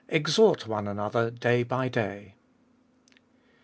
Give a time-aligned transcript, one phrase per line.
[0.09, 2.33] EXHORT ONE ANOTHER DAY BY DAY.